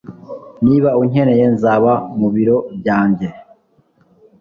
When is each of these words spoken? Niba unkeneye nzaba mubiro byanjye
Niba 0.65 0.89
unkeneye 1.01 1.45
nzaba 1.55 1.91
mubiro 2.19 2.57
byanjye 2.79 3.27